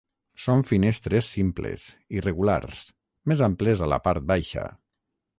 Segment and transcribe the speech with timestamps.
[0.43, 1.83] Són finestres simples,
[2.19, 2.81] irregulars,
[3.33, 4.65] més amples a la part baixa.